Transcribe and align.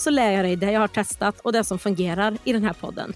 så 0.00 0.10
lär 0.10 0.32
jag 0.32 0.44
dig 0.44 0.56
det 0.56 0.72
jag 0.72 0.80
har 0.80 0.88
testat 0.88 1.40
och 1.40 1.52
det 1.52 1.64
som 1.64 1.78
fungerar 1.78 2.38
i 2.44 2.52
den 2.52 2.64
här 2.64 2.72
podden. 2.72 3.12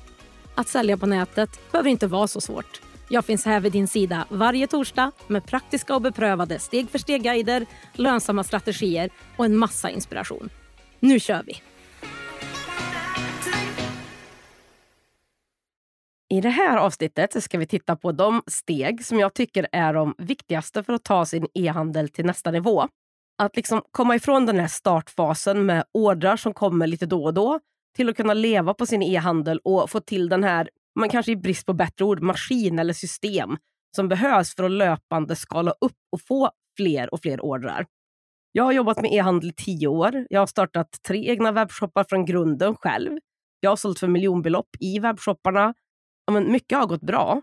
Att 0.55 0.69
sälja 0.69 0.97
på 0.97 1.07
nätet 1.07 1.73
behöver 1.73 1.91
inte 1.91 2.07
vara 2.07 2.27
så 2.27 2.41
svårt. 2.41 2.81
Jag 3.09 3.25
finns 3.25 3.45
här 3.45 3.61
vid 3.61 3.73
din 3.73 3.89
sida 3.89 4.27
varje 4.29 4.67
torsdag 4.67 5.13
med 5.27 5.47
praktiska 5.47 5.95
och 5.95 6.03
beprövade 6.03 6.59
steg 6.59 6.91
för 6.91 6.99
steg-guider, 6.99 7.67
lönsamma 7.93 8.45
strategier 8.45 9.11
och 9.37 9.45
en 9.45 9.57
massa 9.57 9.91
inspiration. 9.91 10.51
Nu 11.01 11.21
kör 11.21 11.43
vi! 11.47 11.63
I 16.33 16.41
det 16.41 16.49
här 16.49 16.77
avsnittet 16.77 17.43
ska 17.43 17.59
vi 17.59 17.67
titta 17.67 17.97
på 17.97 18.13
de 18.13 18.43
steg 18.47 19.05
som 19.05 19.19
jag 19.19 19.35
tycker 19.35 19.69
är 19.73 19.95
de 19.95 20.15
viktigaste 20.19 20.83
för 20.83 20.93
att 20.93 21.05
ta 21.05 21.27
sin 21.27 21.47
e-handel 21.55 22.09
till 22.09 22.27
nästa 22.27 22.51
nivå. 22.51 22.89
Att 23.43 23.57
liksom 23.57 23.83
komma 23.91 24.17
ifrån 24.17 24.47
den 24.47 24.59
här 24.59 24.69
startfasen 24.69 25.67
med 25.67 25.85
ordrar 25.95 26.37
som 26.37 26.55
kommer 26.55 26.87
lite 26.87 27.07
då 27.07 27.25
och 27.25 27.35
då 27.35 27.61
till 27.97 28.09
att 28.09 28.17
kunna 28.17 28.35
leva 28.35 28.75
på 28.75 28.87
sin 28.87 29.03
e-handel 29.03 29.61
och 29.65 29.91
få 29.91 30.01
till 30.01 30.29
den 30.29 30.45
här, 30.45 30.69
man 30.99 31.09
kanske 31.09 31.33
i 31.33 31.37
brist 31.37 31.67
på 31.67 31.73
bättre 31.73 32.05
ord, 32.05 32.23
maskin 32.23 32.79
eller 32.79 32.93
system 32.93 33.57
som 33.97 34.09
behövs 34.09 34.55
för 34.55 34.65
att 34.65 34.71
löpande 34.71 35.37
skala 35.37 35.71
upp 35.71 35.97
och 36.13 36.21
få 36.29 36.51
fler 36.77 37.15
och 37.15 37.21
fler 37.23 37.45
ordrar. 37.45 37.87
Jag 38.53 38.65
har 38.65 38.73
jobbat 38.73 39.03
med 39.03 39.13
e-handel 39.13 39.49
i 39.51 39.53
tio 39.53 39.87
år. 39.87 40.27
Jag 40.31 40.41
har 40.41 40.47
startat 40.47 40.89
tre 41.07 41.31
egna 41.31 41.53
webbshoppar 41.53 42.05
från 42.09 42.25
grunden 42.25 42.77
själv. 42.77 43.19
Jag 43.61 43.71
har 43.71 43.77
sålt 43.77 43.99
för 43.99 44.09
miljonbelopp 44.09 44.69
i 44.81 44.99
webbshopparna. 44.99 45.75
Ja, 46.27 46.33
men 46.33 46.53
mycket 46.53 46.79
har 46.79 46.87
gått 46.87 47.03
bra, 47.03 47.43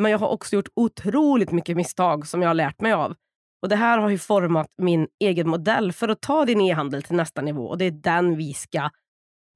men 0.00 0.12
jag 0.12 0.18
har 0.18 0.28
också 0.28 0.56
gjort 0.56 0.68
otroligt 0.76 1.52
mycket 1.52 1.76
misstag 1.76 2.26
som 2.26 2.42
jag 2.42 2.48
har 2.48 2.54
lärt 2.54 2.80
mig 2.80 2.92
av. 2.92 3.14
Och 3.62 3.68
Det 3.68 3.76
här 3.76 3.98
har 3.98 4.08
ju 4.08 4.18
format 4.18 4.66
min 4.82 5.08
egen 5.20 5.48
modell 5.48 5.92
för 5.92 6.08
att 6.08 6.20
ta 6.20 6.44
din 6.44 6.60
e-handel 6.60 7.02
till 7.02 7.16
nästa 7.16 7.42
nivå 7.42 7.68
och 7.68 7.78
det 7.78 7.84
är 7.84 7.90
den 7.90 8.36
vi 8.36 8.54
ska 8.54 8.90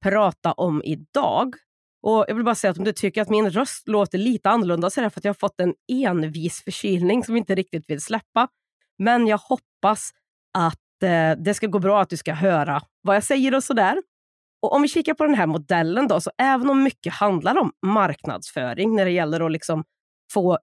prata 0.03 0.51
om 0.51 0.81
idag. 0.85 1.55
Och 2.01 2.25
Jag 2.27 2.35
vill 2.35 2.43
bara 2.43 2.55
säga 2.55 2.71
att 2.71 2.77
om 2.77 2.83
du 2.83 2.93
tycker 2.93 3.21
att 3.21 3.29
min 3.29 3.49
röst 3.49 3.87
låter 3.87 4.17
lite 4.17 4.49
annorlunda 4.49 4.89
så 4.89 4.99
är 4.99 5.03
det 5.03 5.09
för 5.09 5.19
att 5.19 5.25
jag 5.25 5.29
har 5.29 5.39
fått 5.39 5.59
en 5.59 5.73
envis 5.91 6.63
förkylning 6.63 7.23
som 7.23 7.37
inte 7.37 7.55
riktigt 7.55 7.89
vill 7.89 8.01
släppa. 8.01 8.47
Men 8.97 9.27
jag 9.27 9.37
hoppas 9.37 10.11
att 10.57 11.03
eh, 11.03 11.31
det 11.43 11.53
ska 11.53 11.67
gå 11.67 11.79
bra, 11.79 12.01
att 12.01 12.09
du 12.09 12.17
ska 12.17 12.33
höra 12.33 12.81
vad 13.01 13.15
jag 13.15 13.23
säger 13.23 13.55
och 13.55 13.63
sådär. 13.63 14.01
Och 14.61 14.73
om 14.73 14.81
vi 14.81 14.87
kikar 14.87 15.13
på 15.13 15.25
den 15.25 15.35
här 15.35 15.47
modellen 15.47 16.07
då, 16.07 16.21
så 16.21 16.31
även 16.37 16.69
om 16.69 16.83
mycket 16.83 17.13
handlar 17.13 17.57
om 17.57 17.71
marknadsföring 17.85 18.95
när 18.95 19.05
det 19.05 19.11
gäller 19.11 19.45
att 19.45 19.51
liksom 19.51 19.83
få 20.33 20.59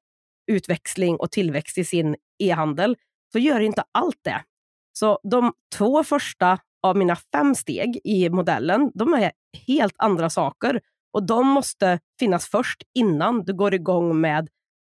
utväxling 0.46 1.16
och 1.16 1.30
tillväxt 1.30 1.78
i 1.78 1.84
sin 1.84 2.16
e-handel, 2.38 2.96
så 3.33 3.38
gör 3.38 3.61
inte 3.61 3.84
allt 3.92 4.19
det. 4.22 4.44
Så 4.92 5.19
de 5.22 5.52
två 5.75 6.05
första 6.05 6.58
av 6.83 6.97
mina 6.97 7.16
fem 7.16 7.55
steg 7.55 8.00
i 8.05 8.30
modellen, 8.30 8.91
de 8.94 9.15
är 9.15 9.32
helt 9.66 9.94
andra 9.98 10.31
saker. 10.31 10.81
Och 11.12 11.26
de 11.26 11.47
måste 11.47 11.98
finnas 12.19 12.47
först 12.47 12.82
innan 12.94 13.44
du 13.44 13.54
går 13.54 13.75
igång 13.75 14.20
med 14.20 14.48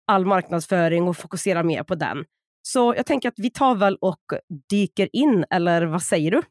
all 0.07 0.25
marknadsföring 0.25 1.07
och 1.07 1.17
fokuserar 1.17 1.63
mer 1.63 1.83
på 1.83 1.95
den. 1.95 2.25
Så 2.61 2.93
jag 2.97 3.05
tänker 3.05 3.29
att 3.29 3.39
vi 3.39 3.49
tar 3.49 3.75
väl 3.75 3.95
och 3.95 4.21
dyker 4.69 5.09
in, 5.13 5.45
eller 5.49 5.85
vad 5.85 6.01
säger 6.01 6.31
du? 6.31 6.41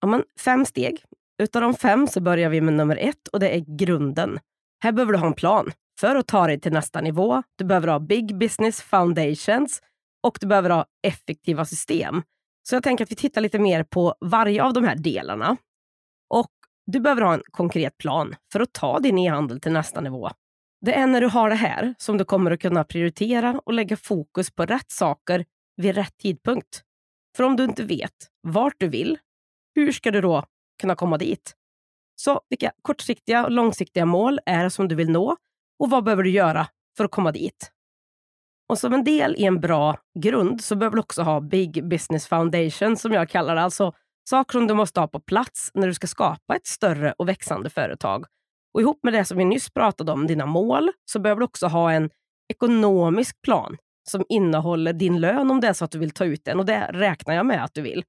Ja, 0.00 0.08
men 0.08 0.24
fem 0.40 0.64
steg. 0.64 1.04
Utav 1.42 1.62
de 1.62 1.74
fem 1.74 2.06
så 2.06 2.20
börjar 2.20 2.50
vi 2.50 2.60
med 2.60 2.74
nummer 2.74 2.96
ett 2.96 3.28
och 3.32 3.40
det 3.40 3.56
är 3.56 3.76
grunden. 3.76 4.38
Här 4.82 4.92
behöver 4.92 5.12
du 5.12 5.18
ha 5.18 5.26
en 5.26 5.34
plan 5.34 5.72
för 6.00 6.16
att 6.16 6.26
ta 6.26 6.46
dig 6.46 6.60
till 6.60 6.72
nästa 6.72 7.00
nivå. 7.00 7.42
Du 7.56 7.64
behöver 7.64 7.88
ha 7.88 7.98
Big 7.98 8.38
Business 8.38 8.82
Foundations 8.82 9.82
och 10.24 10.38
du 10.40 10.46
behöver 10.46 10.70
ha 10.70 10.86
effektiva 11.02 11.64
system. 11.64 12.22
Så 12.68 12.74
jag 12.74 12.82
tänker 12.82 13.04
att 13.04 13.10
vi 13.10 13.16
tittar 13.16 13.40
lite 13.40 13.58
mer 13.58 13.84
på 13.84 14.14
varje 14.20 14.62
av 14.64 14.72
de 14.72 14.84
här 14.84 14.96
delarna. 14.96 15.56
Och 16.28 16.52
du 16.86 17.00
behöver 17.00 17.22
ha 17.22 17.34
en 17.34 17.42
konkret 17.50 17.98
plan 17.98 18.34
för 18.52 18.60
att 18.60 18.72
ta 18.72 19.00
din 19.00 19.18
e-handel 19.18 19.60
till 19.60 19.72
nästa 19.72 20.00
nivå. 20.00 20.30
Det 20.80 20.94
är 20.94 21.06
när 21.06 21.20
du 21.20 21.26
har 21.26 21.50
det 21.50 21.56
här 21.56 21.94
som 21.98 22.18
du 22.18 22.24
kommer 22.24 22.50
att 22.50 22.60
kunna 22.60 22.84
prioritera 22.84 23.60
och 23.66 23.72
lägga 23.72 23.96
fokus 23.96 24.50
på 24.50 24.66
rätt 24.66 24.90
saker 24.90 25.44
vid 25.76 25.94
rätt 25.94 26.16
tidpunkt. 26.16 26.82
För 27.36 27.44
om 27.44 27.56
du 27.56 27.64
inte 27.64 27.82
vet 27.82 28.14
vart 28.42 28.74
du 28.78 28.88
vill, 28.88 29.18
hur 29.74 29.92
ska 29.92 30.10
du 30.10 30.20
då 30.20 30.44
kunna 30.80 30.96
komma 30.96 31.18
dit? 31.18 31.54
Så 32.16 32.40
vilka 32.48 32.72
kortsiktiga 32.82 33.44
och 33.44 33.50
långsiktiga 33.50 34.06
mål 34.06 34.40
är 34.46 34.64
det 34.64 34.70
som 34.70 34.88
du 34.88 34.94
vill 34.94 35.10
nå 35.10 35.36
och 35.78 35.90
vad 35.90 36.04
behöver 36.04 36.22
du 36.22 36.30
göra 36.30 36.68
för 36.96 37.04
att 37.04 37.10
komma 37.10 37.32
dit? 37.32 37.73
Och 38.68 38.78
som 38.78 38.92
en 38.92 39.04
del 39.04 39.34
i 39.36 39.44
en 39.44 39.60
bra 39.60 39.98
grund 40.18 40.64
så 40.64 40.76
behöver 40.76 40.96
du 40.96 41.00
också 41.00 41.22
ha 41.22 41.40
Big 41.40 41.88
Business 41.88 42.26
Foundation 42.26 42.96
som 42.96 43.12
jag 43.12 43.28
kallar 43.28 43.54
det. 43.54 43.62
Alltså 43.62 43.92
saker 44.30 44.52
som 44.52 44.66
du 44.66 44.74
måste 44.74 45.00
ha 45.00 45.08
på 45.08 45.20
plats 45.20 45.70
när 45.74 45.86
du 45.86 45.94
ska 45.94 46.06
skapa 46.06 46.56
ett 46.56 46.66
större 46.66 47.14
och 47.18 47.28
växande 47.28 47.70
företag. 47.70 48.24
Och 48.74 48.80
ihop 48.80 48.98
med 49.02 49.12
det 49.12 49.24
som 49.24 49.38
vi 49.38 49.44
nyss 49.44 49.70
pratade 49.70 50.12
om, 50.12 50.26
dina 50.26 50.46
mål, 50.46 50.90
så 51.04 51.18
behöver 51.18 51.40
du 51.40 51.44
också 51.44 51.66
ha 51.66 51.92
en 51.92 52.10
ekonomisk 52.52 53.42
plan 53.42 53.76
som 54.10 54.24
innehåller 54.28 54.92
din 54.92 55.20
lön 55.20 55.50
om 55.50 55.60
det 55.60 55.68
är 55.68 55.72
så 55.72 55.84
att 55.84 55.90
du 55.90 55.98
vill 55.98 56.10
ta 56.10 56.24
ut 56.24 56.44
den. 56.44 56.58
Och 56.58 56.66
det 56.66 56.90
räknar 56.92 57.34
jag 57.34 57.46
med 57.46 57.64
att 57.64 57.74
du 57.74 57.82
vill. 57.82 58.04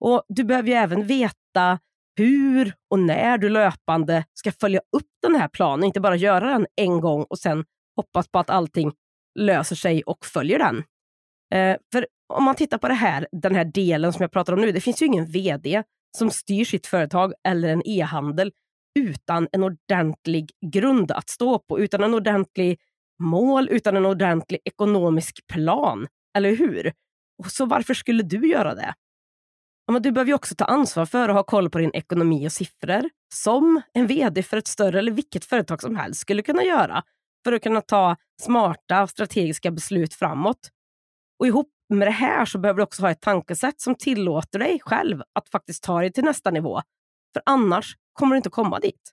Och 0.00 0.22
Du 0.28 0.44
behöver 0.44 0.68
ju 0.68 0.74
även 0.74 1.06
veta 1.06 1.78
hur 2.16 2.74
och 2.90 2.98
när 2.98 3.38
du 3.38 3.48
löpande 3.48 4.24
ska 4.34 4.52
följa 4.52 4.80
upp 4.96 5.08
den 5.22 5.34
här 5.34 5.48
planen. 5.48 5.84
Inte 5.84 6.00
bara 6.00 6.16
göra 6.16 6.50
den 6.50 6.66
en 6.76 7.00
gång 7.00 7.26
och 7.30 7.38
sen 7.38 7.64
hoppas 7.96 8.28
på 8.28 8.38
att 8.38 8.50
allting 8.50 8.92
löser 9.38 9.76
sig 9.76 10.02
och 10.02 10.26
följer 10.26 10.58
den. 10.58 10.84
Eh, 11.54 11.76
för 11.92 12.06
om 12.34 12.44
man 12.44 12.54
tittar 12.54 12.78
på 12.78 12.88
det 12.88 12.94
här, 12.94 13.26
den 13.32 13.54
här 13.54 13.64
delen 13.64 14.12
som 14.12 14.22
jag 14.22 14.32
pratar 14.32 14.52
om 14.52 14.60
nu, 14.60 14.72
det 14.72 14.80
finns 14.80 15.02
ju 15.02 15.06
ingen 15.06 15.26
vd 15.26 15.82
som 16.18 16.30
styr 16.30 16.64
sitt 16.64 16.86
företag 16.86 17.32
eller 17.48 17.68
en 17.68 17.82
e-handel 17.86 18.52
utan 18.98 19.48
en 19.52 19.64
ordentlig 19.64 20.50
grund 20.66 21.12
att 21.12 21.28
stå 21.28 21.58
på, 21.58 21.80
utan 21.80 22.02
en 22.02 22.14
ordentlig 22.14 22.78
mål, 23.22 23.68
utan 23.68 23.96
en 23.96 24.06
ordentlig 24.06 24.60
ekonomisk 24.64 25.46
plan. 25.46 26.06
Eller 26.36 26.56
hur? 26.56 26.92
Så 27.46 27.66
varför 27.66 27.94
skulle 27.94 28.22
du 28.22 28.48
göra 28.48 28.74
det? 28.74 28.94
Ja, 29.86 29.92
men 29.92 30.02
du 30.02 30.12
behöver 30.12 30.28
ju 30.28 30.34
också 30.34 30.54
ta 30.54 30.64
ansvar 30.64 31.06
för 31.06 31.28
att 31.28 31.34
ha 31.34 31.42
koll 31.42 31.70
på 31.70 31.78
din 31.78 31.94
ekonomi 31.94 32.46
och 32.46 32.52
siffror, 32.52 33.10
som 33.34 33.82
en 33.94 34.06
vd 34.06 34.42
för 34.42 34.56
ett 34.56 34.66
större 34.66 34.98
eller 34.98 35.12
vilket 35.12 35.44
företag 35.44 35.82
som 35.82 35.96
helst 35.96 36.20
skulle 36.20 36.42
kunna 36.42 36.62
göra 36.62 37.02
för 37.44 37.52
att 37.52 37.62
kunna 37.62 37.80
ta 37.80 38.16
smarta 38.42 39.02
och 39.02 39.10
strategiska 39.10 39.70
beslut 39.70 40.14
framåt. 40.14 40.70
Och 41.38 41.46
ihop 41.46 41.68
med 41.88 42.08
det 42.08 42.12
här 42.12 42.44
så 42.44 42.58
behöver 42.58 42.78
du 42.78 42.82
också 42.82 43.02
ha 43.02 43.10
ett 43.10 43.20
tankesätt 43.20 43.80
som 43.80 43.94
tillåter 43.94 44.58
dig 44.58 44.80
själv 44.80 45.22
att 45.32 45.48
faktiskt 45.48 45.82
ta 45.82 46.00
dig 46.00 46.12
till 46.12 46.24
nästa 46.24 46.50
nivå. 46.50 46.82
För 47.32 47.42
annars 47.46 47.96
kommer 48.12 48.34
du 48.34 48.36
inte 48.36 48.50
komma 48.50 48.78
dit. 48.78 49.12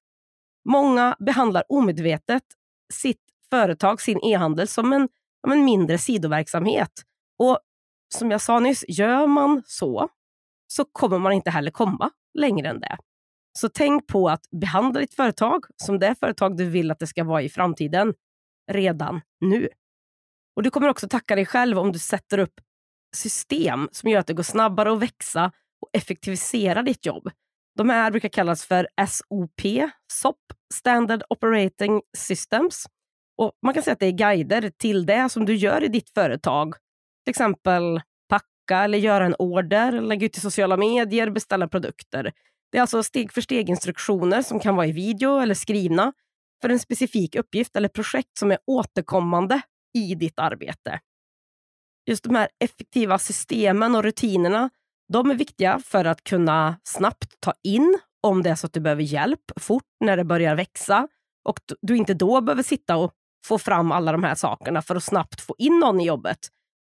Många 0.69 1.15
behandlar 1.19 1.63
omedvetet 1.69 2.43
sitt 2.93 3.21
företag, 3.49 4.01
sin 4.01 4.19
e-handel, 4.23 4.67
som 4.67 4.93
en, 4.93 5.09
som 5.41 5.51
en 5.51 5.65
mindre 5.65 5.97
sidoverksamhet. 5.97 6.91
Och 7.37 7.59
som 8.15 8.31
jag 8.31 8.41
sa 8.41 8.59
nyss, 8.59 8.85
gör 8.87 9.27
man 9.27 9.63
så, 9.65 10.09
så 10.67 10.85
kommer 10.85 11.19
man 11.19 11.33
inte 11.33 11.49
heller 11.49 11.71
komma 11.71 12.09
längre 12.33 12.69
än 12.69 12.79
det. 12.79 12.97
Så 13.59 13.69
tänk 13.69 14.07
på 14.07 14.29
att 14.29 14.49
behandla 14.51 14.99
ditt 14.99 15.13
företag 15.13 15.65
som 15.75 15.99
det 15.99 16.15
företag 16.19 16.57
du 16.57 16.65
vill 16.65 16.91
att 16.91 16.99
det 16.99 17.07
ska 17.07 17.23
vara 17.23 17.41
i 17.41 17.49
framtiden 17.49 18.13
redan 18.71 19.21
nu. 19.41 19.69
Och 20.55 20.63
Du 20.63 20.69
kommer 20.69 20.87
också 20.87 21.07
tacka 21.07 21.35
dig 21.35 21.45
själv 21.45 21.79
om 21.79 21.91
du 21.91 21.99
sätter 21.99 22.37
upp 22.37 22.53
system 23.15 23.89
som 23.91 24.09
gör 24.09 24.19
att 24.19 24.27
det 24.27 24.33
går 24.33 24.43
snabbare 24.43 24.91
att 24.93 24.99
växa 24.99 25.51
och 25.81 25.89
effektivisera 25.93 26.81
ditt 26.81 27.05
jobb. 27.05 27.29
De 27.77 27.89
här 27.89 28.11
brukar 28.11 28.29
kallas 28.29 28.65
för 28.65 28.87
SOP, 29.07 29.61
SOP, 30.11 30.37
Standard 30.73 31.23
Operating 31.29 32.01
Systems. 32.17 32.85
Och 33.37 33.51
Man 33.61 33.73
kan 33.73 33.83
säga 33.83 33.93
att 33.93 33.99
det 33.99 34.05
är 34.05 34.11
guider 34.11 34.71
till 34.77 35.05
det 35.05 35.29
som 35.29 35.45
du 35.45 35.55
gör 35.55 35.83
i 35.83 35.87
ditt 35.87 36.09
företag. 36.09 36.73
Till 37.25 37.29
exempel 37.29 38.01
packa 38.29 38.83
eller 38.83 38.97
göra 38.97 39.25
en 39.25 39.35
order, 39.39 40.01
lägga 40.01 40.25
ut 40.25 40.37
i 40.37 40.41
sociala 40.41 40.77
medier, 40.77 41.29
beställa 41.29 41.67
produkter. 41.67 42.33
Det 42.71 42.77
är 42.77 42.81
alltså 42.81 43.03
steg 43.03 43.33
för 43.33 43.41
steg 43.41 43.69
instruktioner 43.69 44.41
som 44.41 44.59
kan 44.59 44.75
vara 44.75 44.87
i 44.87 44.91
video 44.91 45.39
eller 45.39 45.55
skrivna 45.55 46.13
för 46.61 46.69
en 46.69 46.79
specifik 46.79 47.35
uppgift 47.35 47.75
eller 47.75 47.89
projekt 47.89 48.37
som 48.37 48.51
är 48.51 48.57
återkommande 48.65 49.61
i 49.93 50.15
ditt 50.15 50.39
arbete. 50.39 50.99
Just 52.09 52.23
de 52.23 52.35
här 52.35 52.49
effektiva 52.59 53.19
systemen 53.19 53.95
och 53.95 54.03
rutinerna 54.03 54.69
de 55.13 55.31
är 55.31 55.35
viktiga 55.35 55.79
för 55.79 56.05
att 56.05 56.23
kunna 56.23 56.79
snabbt 56.83 57.41
ta 57.41 57.53
in 57.63 57.99
om 58.21 58.43
det 58.43 58.49
är 58.49 58.55
så 58.55 58.67
att 58.67 58.73
du 58.73 58.79
behöver 58.79 59.03
hjälp 59.03 59.51
fort 59.59 59.83
när 59.99 60.17
det 60.17 60.23
börjar 60.23 60.55
växa 60.55 61.07
och 61.45 61.59
du 61.81 61.97
inte 61.97 62.13
då 62.13 62.41
behöver 62.41 62.63
sitta 62.63 62.97
och 62.97 63.13
få 63.45 63.57
fram 63.57 63.91
alla 63.91 64.11
de 64.11 64.23
här 64.23 64.35
sakerna 64.35 64.81
för 64.81 64.95
att 64.95 65.03
snabbt 65.03 65.41
få 65.41 65.55
in 65.57 65.79
någon 65.79 66.01
i 66.01 66.05
jobbet. 66.05 66.39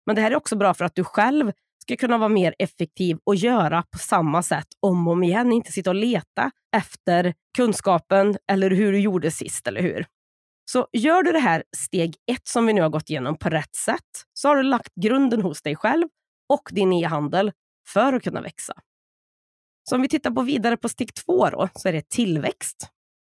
Men 0.06 0.16
det 0.16 0.22
här 0.22 0.32
är 0.32 0.36
också 0.36 0.56
bra 0.56 0.74
för 0.74 0.86
att 0.86 0.96
du 0.96 1.04
själv 1.04 1.52
ska 1.92 2.08
kunna 2.08 2.18
vara 2.18 2.30
mer 2.30 2.56
effektiv 2.60 3.18
och 3.24 3.36
göra 3.36 3.84
på 3.92 3.98
samma 3.98 4.44
sätt 4.44 4.68
om 4.80 5.08
och 5.08 5.14
om 5.14 5.24
igen. 5.24 5.52
Inte 5.52 5.72
sitta 5.72 5.90
och 5.90 5.96
leta 5.96 6.52
efter 6.76 7.34
kunskapen 7.58 8.38
eller 8.52 8.70
hur 8.70 8.92
du 8.92 9.00
gjorde 9.00 9.32
sist, 9.32 9.68
eller 9.68 9.82
hur? 9.82 10.06
Så 10.72 10.88
gör 10.94 11.24
du 11.24 11.32
det 11.32 11.40
här 11.40 11.64
steg 11.78 12.16
ett 12.32 12.48
som 12.48 12.66
vi 12.66 12.74
nu 12.74 12.82
har 12.82 12.90
gått 12.90 13.10
igenom 13.10 13.38
på 13.38 13.50
rätt 13.50 13.76
sätt 13.76 14.26
så 14.34 14.48
har 14.48 14.56
du 14.56 14.64
lagt 14.64 14.96
grunden 14.96 15.42
hos 15.42 15.62
dig 15.62 15.76
själv 15.76 16.08
och 16.50 16.70
din 16.72 16.94
e-handel 16.94 17.52
för 17.88 18.14
att 18.14 18.24
kunna 18.24 18.42
växa. 18.42 18.74
Så 19.90 19.96
om 19.96 20.02
vi 20.02 20.10
tittar 20.10 20.32
på 20.32 20.42
vidare 20.42 20.78
på 20.78 20.90
steg 20.90 21.14
två 21.14 21.50
då, 21.50 21.70
så 21.76 21.90
är 21.90 21.94
det 21.94 22.10
tillväxt. 22.10 22.90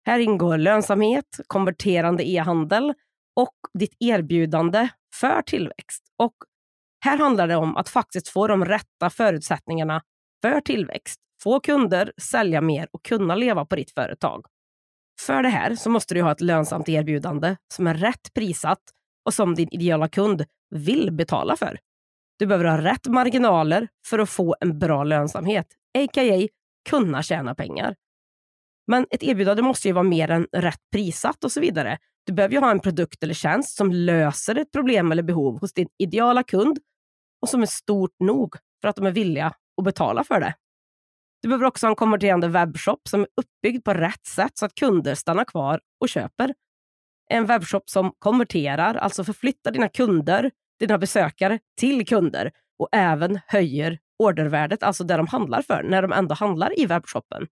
Här 0.07 0.19
ingår 0.19 0.59
lönsamhet, 0.59 1.41
konverterande 1.47 2.29
e-handel 2.29 2.95
och 3.37 3.57
ditt 3.79 3.97
erbjudande 3.99 4.89
för 5.15 5.43
tillväxt. 5.43 6.05
Och 6.17 6.35
här 7.05 7.19
handlar 7.19 7.49
det 7.49 7.57
om 7.57 7.77
att 7.77 7.89
faktiskt 7.89 8.29
få 8.29 8.47
de 8.47 8.65
rätta 8.65 9.11
förutsättningarna 9.11 10.03
för 10.43 10.61
tillväxt, 10.61 11.21
få 11.43 11.61
kunder, 11.61 12.13
sälja 12.21 12.61
mer 12.61 12.89
och 12.93 13.05
kunna 13.05 13.35
leva 13.35 13.65
på 13.65 13.77
ditt 13.77 13.91
företag. 13.91 14.47
För 15.21 15.43
det 15.43 15.49
här 15.49 15.75
så 15.75 15.91
måste 15.91 16.15
du 16.15 16.23
ha 16.23 16.33
ett 16.33 16.41
lönsamt 16.41 16.89
erbjudande 16.89 17.57
som 17.75 17.87
är 17.87 17.95
rätt 17.95 18.35
prissatt 18.35 18.83
och 19.25 19.35
som 19.35 19.55
din 19.55 19.69
ideala 19.73 20.09
kund 20.09 20.45
vill 20.71 21.13
betala 21.13 21.57
för. 21.57 21.79
Du 22.39 22.47
behöver 22.47 22.65
ha 22.65 22.79
rätt 22.79 23.07
marginaler 23.07 23.89
för 24.07 24.19
att 24.19 24.31
få 24.31 24.57
en 24.61 24.79
bra 24.79 25.05
lönsamhet, 25.05 25.67
a.k.a. 25.99 26.49
kunna 26.91 27.23
tjäna 27.23 27.55
pengar. 27.55 27.95
Men 28.87 29.07
ett 29.11 29.23
erbjudande 29.23 29.63
måste 29.63 29.89
ju 29.89 29.95
vara 29.95 30.03
mer 30.03 30.31
än 30.31 30.47
rätt 30.53 30.81
prissatt 30.93 31.45
och 31.45 31.53
så 31.53 31.61
vidare. 31.61 31.99
Du 32.27 32.33
behöver 32.33 32.55
ju 32.55 32.61
ha 32.61 32.71
en 32.71 32.81
produkt 32.81 33.23
eller 33.23 33.35
tjänst 33.35 33.77
som 33.77 33.93
löser 33.93 34.59
ett 34.59 34.73
problem 34.73 35.13
eller 35.13 35.23
behov 35.23 35.61
hos 35.61 35.73
din 35.73 35.89
ideala 35.99 36.43
kund 36.43 36.79
och 37.43 37.49
som 37.49 37.63
är 37.63 37.67
stort 37.67 38.15
nog 38.19 38.57
för 38.81 38.89
att 38.89 38.97
de 38.97 39.07
är 39.07 39.11
villiga 39.11 39.47
att 39.77 39.85
betala 39.85 40.25
för 40.25 40.41
det. 40.41 40.55
Du 41.43 41.49
behöver 41.49 41.65
också 41.65 41.87
ha 41.87 41.91
en 41.91 41.97
konverterande 41.97 42.49
webbshop 42.49 43.09
som 43.09 43.21
är 43.21 43.29
uppbyggd 43.37 43.85
på 43.85 43.95
rätt 43.95 44.27
sätt 44.27 44.53
så 44.55 44.67
att 44.67 44.75
kunder 44.75 45.15
stannar 45.15 45.45
kvar 45.45 45.81
och 46.01 46.09
köper. 46.09 46.55
En 47.31 47.47
webbshop 47.47 47.91
som 47.91 48.13
konverterar, 48.19 48.95
alltså 48.95 49.25
förflyttar 49.25 49.71
dina 49.71 49.89
kunder, 49.89 50.51
dina 50.81 50.99
besökare 50.99 51.59
till 51.81 52.07
kunder 52.07 52.51
och 52.79 52.89
även 52.93 53.41
höjer 53.47 53.99
ordervärdet, 54.19 54.83
alltså 54.83 55.05
det 55.05 55.17
de 55.17 55.27
handlar 55.27 55.63
för, 55.63 55.83
när 55.83 56.03
de 56.03 56.13
ändå 56.13 56.35
handlar 56.35 56.81
i 56.81 56.87
webbshoppen. 56.87 57.47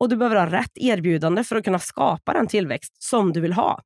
Och 0.00 0.08
du 0.08 0.16
behöver 0.16 0.36
ha 0.36 0.46
rätt 0.46 0.72
erbjudande 0.74 1.44
för 1.44 1.56
att 1.56 1.64
kunna 1.64 1.78
skapa 1.78 2.32
den 2.32 2.46
tillväxt 2.46 3.02
som 3.02 3.32
du 3.32 3.40
vill 3.40 3.52
ha. 3.52 3.82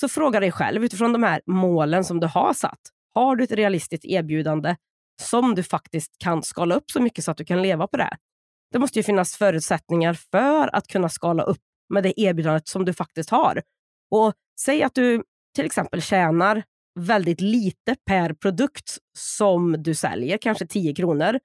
Så 0.00 0.08
fråga 0.08 0.40
dig 0.40 0.52
själv 0.52 0.84
utifrån 0.84 1.12
de 1.12 1.22
här 1.22 1.40
målen 1.46 2.04
som 2.04 2.20
du 2.20 2.26
har 2.26 2.52
satt. 2.52 2.80
Har 3.16 3.36
du 3.36 3.44
ett 3.44 3.52
realistiskt 3.52 4.04
erbjudande 4.04 4.76
som 5.22 5.54
du 5.54 5.62
faktiskt 5.62 6.18
kan 6.18 6.42
skala 6.42 6.74
upp 6.74 6.90
så 6.90 7.02
mycket 7.02 7.24
så 7.24 7.30
att 7.30 7.36
du 7.36 7.44
kan 7.44 7.62
leva 7.62 7.86
på 7.86 7.96
det? 7.96 8.16
Det 8.72 8.78
måste 8.78 8.98
ju 8.98 9.02
finnas 9.02 9.36
förutsättningar 9.36 10.14
för 10.14 10.76
att 10.76 10.86
kunna 10.86 11.08
skala 11.08 11.42
upp 11.42 11.62
med 11.94 12.02
det 12.02 12.20
erbjudandet 12.20 12.68
som 12.68 12.84
du 12.84 12.92
faktiskt 12.92 13.30
har. 13.30 13.62
Och 14.10 14.34
Säg 14.60 14.82
att 14.82 14.94
du 14.94 15.22
till 15.54 15.64
exempel 15.64 16.02
tjänar 16.02 16.62
väldigt 17.00 17.40
lite 17.40 17.96
per 18.06 18.32
produkt 18.32 18.98
som 19.18 19.82
du 19.82 19.94
säljer, 19.94 20.38
kanske 20.38 20.66
10 20.66 20.94
kronor, 20.94 21.40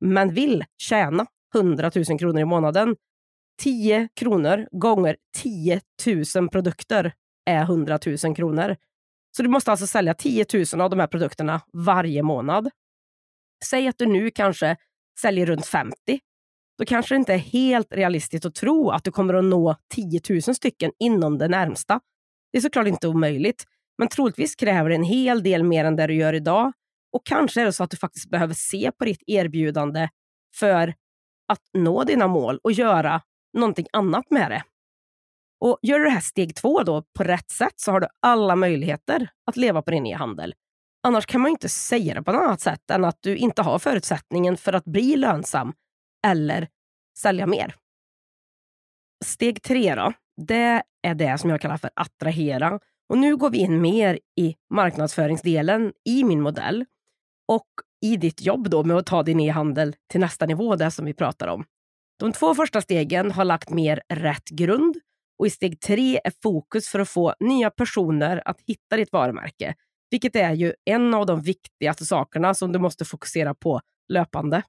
men 0.00 0.34
vill 0.34 0.64
tjäna 0.78 1.26
100 1.54 1.90
000 2.08 2.18
kronor 2.18 2.40
i 2.40 2.44
månaden. 2.44 2.96
10 3.62 4.08
kronor 4.14 4.68
gånger 4.72 5.16
10 5.36 5.80
000 6.36 6.48
produkter 6.48 7.12
är 7.46 7.62
100 7.62 7.98
000 8.24 8.36
kronor. 8.36 8.76
Så 9.36 9.42
du 9.42 9.48
måste 9.48 9.70
alltså 9.70 9.86
sälja 9.86 10.14
10 10.14 10.46
000 10.72 10.80
av 10.80 10.90
de 10.90 11.00
här 11.00 11.06
produkterna 11.06 11.60
varje 11.72 12.22
månad. 12.22 12.70
Säg 13.64 13.88
att 13.88 13.98
du 13.98 14.06
nu 14.06 14.30
kanske 14.30 14.76
säljer 15.20 15.46
runt 15.46 15.66
50. 15.66 15.96
Då 16.78 16.84
kanske 16.84 17.14
det 17.14 17.18
inte 17.18 17.34
är 17.34 17.38
helt 17.38 17.92
realistiskt 17.92 18.46
att 18.46 18.54
tro 18.54 18.90
att 18.90 19.04
du 19.04 19.10
kommer 19.10 19.34
att 19.34 19.44
nå 19.44 19.76
10 19.94 20.20
000 20.30 20.42
stycken 20.42 20.92
inom 20.98 21.38
det 21.38 21.48
närmsta. 21.48 22.00
Det 22.52 22.58
är 22.58 22.62
såklart 22.62 22.86
inte 22.86 23.08
omöjligt, 23.08 23.64
men 23.98 24.08
troligtvis 24.08 24.56
kräver 24.56 24.88
det 24.88 24.94
en 24.94 25.02
hel 25.02 25.42
del 25.42 25.62
mer 25.62 25.84
än 25.84 25.96
det 25.96 26.06
du 26.06 26.14
gör 26.14 26.32
idag. 26.32 26.72
Och 27.12 27.26
kanske 27.26 27.60
är 27.60 27.64
det 27.64 27.72
så 27.72 27.84
att 27.84 27.90
du 27.90 27.96
faktiskt 27.96 28.30
behöver 28.30 28.54
se 28.54 28.90
på 28.98 29.04
ditt 29.04 29.22
erbjudande 29.26 30.08
för 30.54 30.94
att 31.48 31.62
nå 31.78 32.04
dina 32.04 32.26
mål 32.26 32.58
och 32.62 32.72
göra 32.72 33.22
någonting 33.52 33.86
annat 33.92 34.30
med 34.30 34.50
det. 34.50 34.62
Och 35.60 35.78
Gör 35.82 35.98
du 35.98 36.04
det 36.04 36.10
här 36.10 36.20
steg 36.20 36.54
två 36.54 36.82
då 36.82 37.02
på 37.18 37.24
rätt 37.24 37.50
sätt 37.50 37.74
så 37.76 37.92
har 37.92 38.00
du 38.00 38.06
alla 38.20 38.56
möjligheter 38.56 39.28
att 39.46 39.56
leva 39.56 39.82
på 39.82 39.90
din 39.90 40.06
e-handel. 40.06 40.54
Annars 41.02 41.26
kan 41.26 41.40
man 41.40 41.50
inte 41.50 41.68
säga 41.68 42.14
det 42.14 42.22
på 42.22 42.32
något 42.32 42.42
annat 42.42 42.60
sätt 42.60 42.90
än 42.90 43.04
att 43.04 43.18
du 43.20 43.36
inte 43.36 43.62
har 43.62 43.78
förutsättningen 43.78 44.56
för 44.56 44.72
att 44.72 44.84
bli 44.84 45.16
lönsam 45.16 45.72
eller 46.26 46.68
sälja 47.18 47.46
mer. 47.46 47.74
Steg 49.24 49.62
tre 49.62 49.94
då, 49.94 50.12
det 50.36 50.82
är 51.02 51.14
det 51.14 51.38
som 51.38 51.50
jag 51.50 51.60
kallar 51.60 51.76
för 51.76 51.90
attrahera. 51.96 52.80
Och 53.08 53.18
nu 53.18 53.36
går 53.36 53.50
vi 53.50 53.58
in 53.58 53.80
mer 53.80 54.18
i 54.40 54.54
marknadsföringsdelen 54.74 55.92
i 56.04 56.24
min 56.24 56.40
modell 56.40 56.84
och 57.48 57.66
i 58.04 58.16
ditt 58.16 58.40
jobb 58.40 58.70
då 58.70 58.84
med 58.84 58.96
att 58.96 59.06
ta 59.06 59.22
din 59.22 59.40
e-handel 59.40 59.96
till 60.10 60.20
nästa 60.20 60.46
nivå, 60.46 60.76
det 60.76 60.90
som 60.90 61.04
vi 61.04 61.14
pratar 61.14 61.48
om. 61.48 61.64
De 62.18 62.32
två 62.32 62.54
första 62.54 62.80
stegen 62.80 63.30
har 63.30 63.44
lagt 63.44 63.70
mer 63.70 64.02
rätt 64.08 64.48
grund 64.48 64.96
och 65.38 65.46
i 65.46 65.50
steg 65.50 65.80
tre 65.80 66.20
är 66.24 66.32
fokus 66.42 66.88
för 66.88 66.98
att 66.98 67.08
få 67.08 67.34
nya 67.40 67.70
personer 67.70 68.42
att 68.44 68.60
hitta 68.66 68.96
ditt 68.96 69.12
varumärke, 69.12 69.74
vilket 70.10 70.36
är 70.36 70.52
ju 70.52 70.72
en 70.84 71.14
av 71.14 71.26
de 71.26 71.42
viktigaste 71.42 72.04
sakerna 72.04 72.54
som 72.54 72.72
du 72.72 72.78
måste 72.78 73.04
fokusera 73.04 73.54
på 73.54 73.80
löpande. 74.08 74.62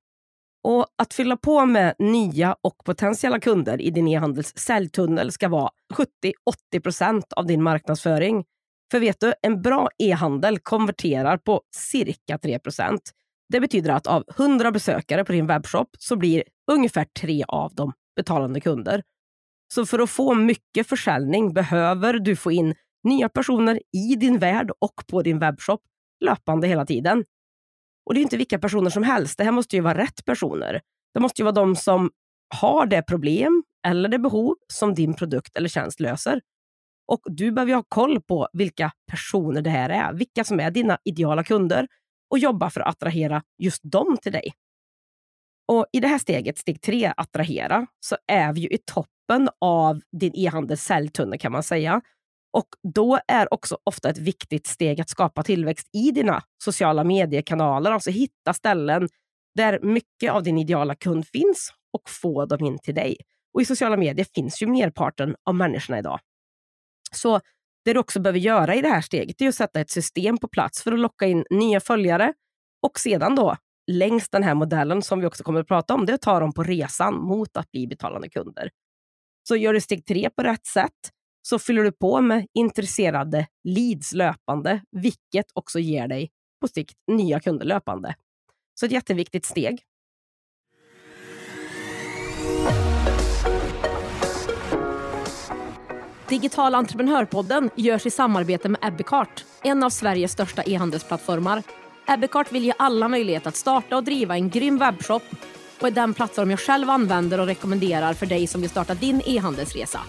Och 0.64 0.86
Att 0.96 1.14
fylla 1.14 1.38
på 1.38 1.66
med 1.66 1.96
nya 2.00 2.56
och 2.62 2.78
potentiella 2.86 3.40
kunder 3.40 3.81
i 3.81 3.90
din 3.90 4.08
e-handels 4.08 4.58
säljtunnel 4.58 5.31
ska 5.31 5.50
vara 5.50 5.69
70-80% 6.74 7.24
av 7.36 7.46
din 7.46 7.64
marknadsföring. 7.64 8.46
För 8.92 9.00
vet 9.00 9.19
du, 9.19 9.34
en 9.42 9.62
bra 9.62 9.90
e-handel 9.98 10.60
konverterar 10.60 11.38
på 11.38 11.62
cirka 11.75 12.38
3% 12.38 13.00
Det 13.50 13.59
betyder 13.59 13.92
att 13.92 14.07
av 14.07 14.24
100 14.38 14.71
besökare 14.71 15.26
på 15.26 15.31
din 15.31 15.47
webbshop 15.47 15.90
så 16.00 16.16
blir 16.16 16.44
ungefär 16.71 17.06
tre 17.19 17.44
av 17.47 17.76
dem 17.76 17.94
betalande 18.16 18.62
kunder. 18.62 19.04
Så 19.74 19.86
för 19.86 20.00
att 20.00 20.09
få 20.09 20.33
mycket 20.33 20.88
försäljning 20.88 21.54
behöver 21.54 22.14
du 22.14 22.36
få 22.36 22.52
in 22.52 22.76
nya 23.04 23.30
personer 23.30 23.80
i 23.94 24.16
din 24.16 24.40
värld 24.40 24.71
och 24.80 25.07
på 25.07 25.21
din 25.21 25.40
webbshop 25.40 25.81
löpande 26.26 26.68
hela 26.68 26.86
tiden. 26.86 27.26
Och 28.06 28.14
det 28.14 28.19
är 28.19 28.21
inte 28.21 28.38
vilka 28.38 28.59
personer 28.59 28.90
som 28.90 29.04
helst. 29.04 29.38
Det 29.38 29.44
här 29.44 29.52
måste 29.52 29.76
ju 29.76 29.81
vara 29.81 29.97
rätt 29.97 30.26
personer. 30.26 30.81
Det 31.14 31.19
måste 31.19 31.42
ju 31.42 31.44
vara 31.44 31.56
de 31.56 31.76
som 31.76 32.12
har 32.56 32.86
det 32.86 33.02
problem 33.02 33.64
eller 33.88 34.09
det 34.09 34.19
behov 34.19 34.56
som 34.74 34.94
din 34.94 35.14
produkt 35.14 35.57
eller 35.57 35.69
tjänst 35.69 36.00
löser. 36.00 36.42
Och 37.07 37.21
du 37.26 37.52
behöver 37.52 37.74
ha 37.74 37.83
koll 37.88 38.21
på 38.21 38.47
vilka 38.54 38.92
personer 39.12 39.62
det 39.62 39.69
här 39.69 39.90
är, 39.90 40.14
vilka 40.14 40.44
som 40.44 40.59
är 40.59 40.71
dina 40.71 40.97
ideala 41.06 41.44
kunder 41.44 41.88
och 42.31 42.40
jobba 42.40 42.69
för 42.69 42.81
att 42.81 42.88
attrahera 42.88 43.44
just 43.57 43.81
dem 43.83 44.18
till 44.21 44.31
dig. 44.31 44.54
Och 45.68 45.86
I 45.92 46.00
det 46.00 46.07
här 46.07 46.18
steget, 46.18 46.57
steg 46.57 46.81
tre, 46.81 47.14
attrahera, 47.18 47.88
så 48.00 48.18
är 48.28 48.54
vi 48.54 48.62
ju 48.62 48.68
i 48.68 48.78
topp 48.78 49.09
toppen 49.28 49.50
av 49.62 50.02
din 50.12 50.31
e-handels 50.36 50.84
säljtunnel 50.84 51.40
kan 51.40 51.52
man 51.52 51.64
säga. 51.64 52.02
Och 52.54 52.68
då 52.94 53.19
är 53.28 53.54
också 53.54 53.78
ofta 53.84 54.10
ett 54.10 54.18
viktigt 54.18 54.68
steg 54.68 55.02
att 55.02 55.10
skapa 55.10 55.44
tillväxt 55.44 55.88
i 55.94 56.12
dina 56.12 56.44
sociala 56.64 57.04
mediekanaler, 57.04 57.92
alltså 57.92 58.10
hitta 58.12 58.54
ställen 58.54 59.10
där 59.56 59.80
mycket 59.81 60.31
av 60.31 60.44
din 60.44 60.57
ideala 60.57 60.96
kund 60.96 61.28
finns 61.28 61.74
och 61.94 62.10
få 62.10 62.46
dem 62.46 62.66
in 62.66 62.80
till 62.80 62.96
dig. 62.96 63.18
Och 63.54 63.62
I 63.62 63.66
sociala 63.66 63.98
medier 63.98 64.26
finns 64.36 64.62
ju 64.62 64.68
merparten 64.68 65.36
av 65.46 65.56
människorna 65.56 66.00
idag. 66.00 66.19
Så 67.12 67.40
det 67.86 67.94
du 67.94 68.00
också 68.00 68.19
behöver 68.19 68.40
göra 68.40 68.76
i 68.76 68.81
det 68.81 68.90
här 68.90 69.02
steget 69.02 69.42
är 69.42 69.48
att 69.48 69.56
sätta 69.56 69.80
ett 69.80 69.90
system 69.90 70.38
på 70.38 70.48
plats 70.48 70.84
för 70.84 70.92
att 70.92 71.00
locka 71.00 71.26
in 71.26 71.46
nya 71.50 71.80
följare 71.80 72.34
och 72.81 73.00
sedan 73.00 73.36
då 73.36 73.56
längs 73.92 74.30
den 74.30 74.44
här 74.44 74.56
modellen 74.56 75.02
som 75.02 75.19
vi 75.19 75.28
också 75.28 75.44
kommer 75.44 75.60
att 75.60 75.68
prata 75.68 75.94
om, 75.94 76.06
det 76.06 76.12
är 76.12 76.16
att 76.16 76.22
ta 76.22 76.40
dem 76.40 76.54
på 76.54 76.64
resan 76.64 77.14
mot 77.14 77.57
att 77.57 77.72
bli 77.72 77.88
betalande 77.88 78.30
kunder. 78.30 78.69
Så 79.47 79.56
gör 79.56 79.73
du 79.73 79.81
steg 79.81 80.06
tre 80.06 80.30
på 80.30 80.44
rätt 80.44 80.66
sätt 80.66 81.11
så 81.42 81.59
fyller 81.59 81.83
du 81.83 81.92
på 81.92 82.21
med 82.21 82.47
intresserade 82.54 83.47
leads 83.63 84.13
löpande, 84.13 84.81
vilket 84.92 85.45
också 85.54 85.80
ger 85.80 86.07
dig 86.07 86.30
på 86.61 86.68
sikt 86.68 86.97
nya 87.11 87.39
kunder 87.39 87.66
löpande. 87.66 88.16
Så 88.80 88.85
ett 88.85 88.92
jätteviktigt 88.92 89.45
steg. 89.45 89.83
Digital 96.30 96.75
entreprenörpodden 96.75 97.69
görs 97.75 98.06
i 98.06 98.09
samarbete 98.09 98.69
med 98.69 98.80
Ebbecart, 98.83 99.45
en 99.63 99.83
av 99.83 99.89
Sveriges 99.89 100.31
största 100.31 100.63
e-handelsplattformar. 100.63 101.63
Ebbecart 102.07 102.51
vill 102.51 102.63
ge 102.63 102.73
alla 102.77 103.07
möjlighet 103.07 103.47
att 103.47 103.56
starta 103.56 103.97
och 103.97 104.04
driva 104.04 104.35
en 104.35 104.49
grym 104.49 104.77
webbshop 104.77 105.23
och 105.80 105.88
är 105.88 105.92
den 105.92 106.14
plattform 106.14 106.50
jag 106.50 106.60
själv 106.60 106.90
använder 106.90 107.40
och 107.40 107.46
rekommenderar 107.46 108.14
för 108.14 108.26
dig 108.26 108.48
som 108.48 108.62
vill 108.62 108.69
starta 108.69 108.94
din 108.94 109.22
e-handelsresa. 109.26 110.00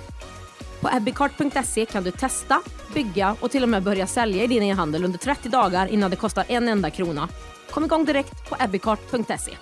På 0.81 0.89
ebbicart.se 0.97 1.87
kan 1.87 2.05
du 2.05 2.11
testa, 2.11 2.61
bygga 2.95 3.37
och 3.41 3.51
till 3.51 3.63
och 3.63 3.69
med 3.69 3.83
börja 3.83 4.07
sälja 4.07 4.45
i 4.45 4.47
din 4.47 4.63
e-handel 4.63 5.05
under 5.05 5.19
30 5.19 5.49
dagar 5.49 5.87
innan 5.87 6.11
det 6.11 6.17
kostar 6.17 6.45
en 6.49 6.69
enda 6.69 6.91
krona. 6.91 7.29
Kom 7.71 7.85
igång 7.85 8.05
direkt 8.05 8.51
på 8.51 8.57
ebbicart.se. 8.61 9.53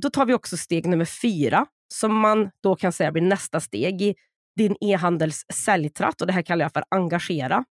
Då 0.00 0.10
tar 0.10 0.26
vi 0.26 0.34
också 0.34 0.56
steg 0.56 0.86
nummer 0.86 1.04
fyra 1.04 1.66
som 1.94 2.14
man 2.14 2.50
då 2.62 2.76
kan 2.76 2.92
säga 2.92 3.12
blir 3.12 3.22
nästa 3.22 3.60
steg 3.60 4.02
i 4.02 4.14
din 4.56 4.76
e-handels 4.80 5.44
säljtratt 5.52 6.20
och 6.20 6.26
det 6.26 6.32
här 6.32 6.42
kallar 6.42 6.64
jag 6.64 6.72
för 6.72 6.84
engagera. 6.88 7.64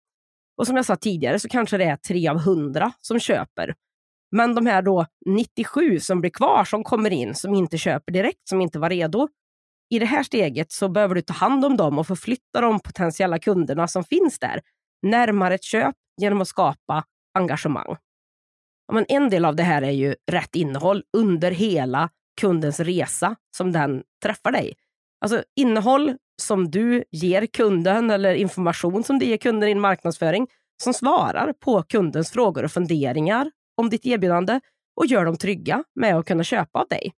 Och 0.58 0.68
som 0.68 0.76
jag 0.76 0.86
sa 0.86 0.96
tidigare 0.96 1.40
så 1.40 1.50
kanske 1.50 1.78
det 1.78 1.84
är 1.84 1.98
tre 1.98 2.28
av 2.28 2.40
hundra 2.40 2.92
som 3.02 3.20
köper. 3.20 3.76
Men 4.36 4.56
de 4.56 4.66
här 4.66 4.82
då 4.82 5.06
97 5.26 6.00
som 6.00 6.22
blir 6.22 6.32
kvar, 6.32 6.64
som 6.64 6.84
kommer 6.84 7.14
in, 7.14 7.36
som 7.36 7.54
inte 7.54 7.78
köper 7.78 8.14
direkt, 8.14 8.48
som 8.50 8.62
inte 8.62 8.80
var 8.80 8.90
redo. 8.90 9.28
I 9.90 10.00
det 10.00 10.06
här 10.06 10.24
steget 10.24 10.72
så 10.72 10.90
behöver 10.90 11.16
du 11.16 11.22
ta 11.22 11.34
hand 11.34 11.66
om 11.66 11.78
dem 11.78 12.00
och 12.00 12.08
förflytta 12.08 12.62
de 12.62 12.80
potentiella 12.80 13.40
kunderna 13.40 13.88
som 13.88 14.04
finns 14.04 14.40
där 14.40 14.62
närmare 15.02 15.56
ett 15.56 15.64
köp 15.64 15.96
genom 16.22 16.42
att 16.42 16.48
skapa 16.48 17.04
engagemang. 17.34 17.96
Men 18.94 19.06
en 19.08 19.30
del 19.30 19.46
av 19.46 19.56
det 19.56 19.64
här 19.64 19.82
är 19.82 19.92
ju 19.92 20.16
rätt 20.32 20.56
innehåll 20.56 21.04
under 21.18 21.52
hela 21.52 22.10
kundens 22.42 22.80
resa 22.80 23.36
som 23.58 23.72
den 23.72 24.04
träffar 24.24 24.52
dig. 24.52 24.74
Alltså 25.22 25.44
innehåll 25.56 26.18
som 26.42 26.72
du 26.72 27.04
ger 27.12 27.46
kunden 27.46 28.10
eller 28.10 28.34
information 28.34 29.04
som 29.04 29.20
du 29.20 29.26
ger 29.26 29.38
kunden 29.38 29.70
i 29.70 29.74
din 29.74 29.82
marknadsföring 29.82 30.48
som 30.84 30.94
svarar 30.94 31.54
på 31.54 31.84
kundens 31.84 32.32
frågor 32.32 32.64
och 32.64 32.72
funderingar 32.72 33.52
om 33.76 33.90
ditt 33.90 34.06
erbjudande 34.06 34.60
och 34.96 35.06
gör 35.06 35.26
dem 35.26 35.38
trygga 35.38 35.84
med 35.96 36.16
att 36.16 36.26
kunna 36.26 36.44
köpa 36.44 36.80
av 36.80 36.88
dig. 36.88 37.14